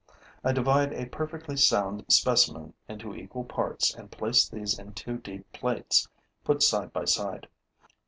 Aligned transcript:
I 0.43 0.51
divide 0.51 0.93
a 0.93 1.05
perfectly 1.05 1.55
sound 1.55 2.05
specimen 2.07 2.73
into 2.89 3.15
equal 3.15 3.43
parts 3.43 3.93
and 3.93 4.09
place 4.09 4.49
these 4.49 4.79
in 4.79 4.93
two 4.93 5.19
deep 5.19 5.51
plates, 5.53 6.07
put 6.43 6.63
side 6.63 6.91
by 6.91 7.05
side. 7.05 7.47